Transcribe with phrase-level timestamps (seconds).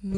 [0.00, 0.16] Tuhan,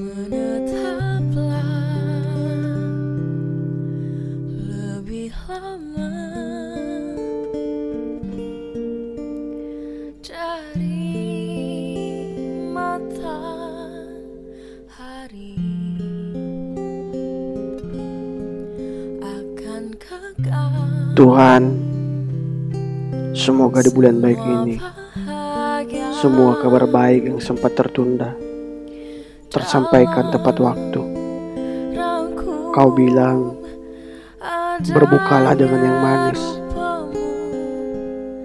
[23.34, 24.78] semoga di bulan baik ini
[26.22, 28.51] semua kabar baik yang sempat tertunda
[29.52, 31.02] tersampaikan tepat waktu.
[32.72, 33.52] Kau bilang
[34.80, 36.42] berbukalah dengan yang manis,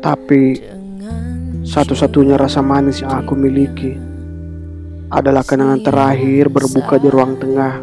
[0.04, 0.60] tapi
[1.64, 3.96] satu-satunya rasa manis yang aku miliki
[5.08, 7.80] adalah kenangan terakhir berbuka di ruang tengah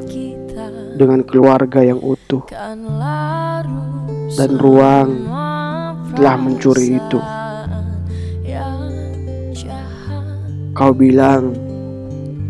[0.94, 2.44] dengan keluarga yang utuh
[4.36, 5.24] dan ruang
[6.12, 7.20] telah mencuri itu.
[10.76, 11.63] Kau bilang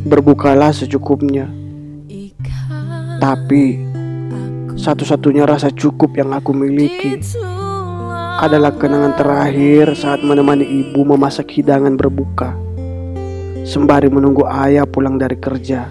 [0.04, 1.48] berbukalah secukupnya,
[3.18, 3.80] tapi
[4.76, 7.24] satu-satunya rasa cukup yang aku miliki
[8.36, 12.52] adalah kenangan terakhir saat menemani ibu memasak hidangan berbuka,
[13.64, 15.88] sembari menunggu ayah pulang dari kerja,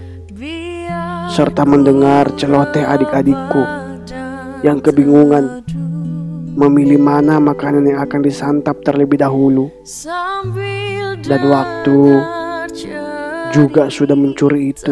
[1.33, 3.63] serta mendengar celoteh adik-adikku
[4.61, 5.65] yang kebingungan
[6.53, 9.73] memilih mana makanan yang akan disantap terlebih dahulu.
[11.23, 11.99] Dan waktu
[13.53, 14.89] juga sudah mencuri itu.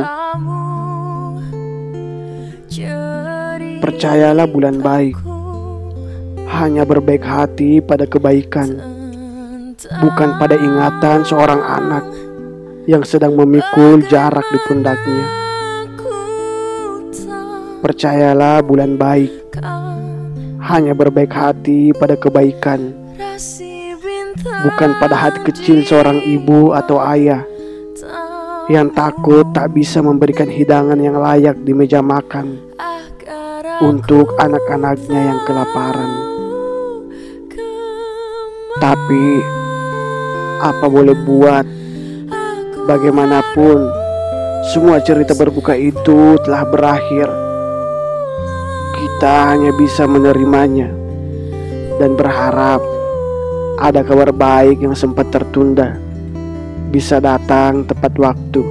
[3.82, 5.18] Percayalah bulan baik
[6.46, 8.78] hanya berbaik hati pada kebaikan,
[10.00, 12.06] bukan pada ingatan seorang anak
[12.86, 15.28] yang sedang memikul jarak di pundaknya.
[17.82, 19.58] Percayalah bulan baik
[20.62, 22.94] hanya berbaik hati pada kebaikan,
[24.62, 27.42] bukan pada hati kecil seorang ibu atau ayah
[28.72, 32.56] yang takut tak bisa memberikan hidangan yang layak di meja makan
[33.84, 36.12] untuk anak-anaknya yang kelaparan.
[38.80, 39.26] Tapi
[40.64, 41.68] apa boleh buat?
[42.88, 43.78] Bagaimanapun,
[44.72, 47.28] semua cerita berbuka itu telah berakhir.
[48.96, 50.90] Kita hanya bisa menerimanya
[52.00, 52.80] dan berharap
[53.84, 56.11] ada kabar baik yang sempat tertunda
[56.92, 58.64] bisa datang tepat waktu.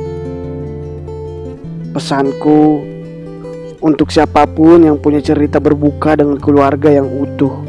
[1.96, 2.84] Pesanku
[3.80, 7.64] untuk siapa pun yang punya cerita berbuka dengan keluarga yang utuh,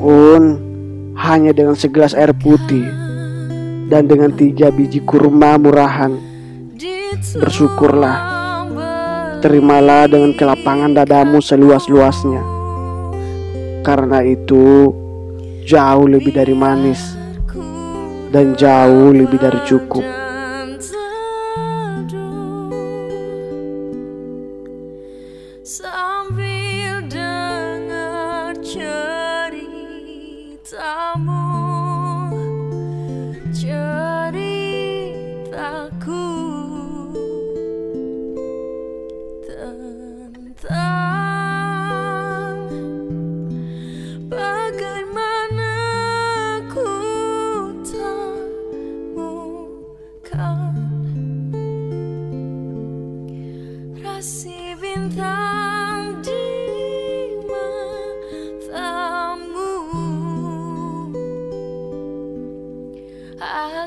[0.00, 0.42] pun
[1.12, 2.88] hanya dengan segelas air putih
[3.92, 6.16] dan dengan tiga biji kurma murahan,
[7.36, 8.16] bersyukurlah,
[9.44, 12.40] terimalah dengan kelapangan dadamu seluas-luasnya,
[13.84, 14.88] karena itu
[15.68, 17.17] jauh lebih dari manis
[18.28, 20.04] dan jauh lebih dari cukup.
[25.64, 29.88] Sambil dengar ceritamu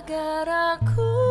[0.02, 1.31] agar aku